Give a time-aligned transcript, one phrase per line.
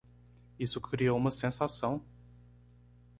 [0.57, 2.03] Isso criou uma sensação!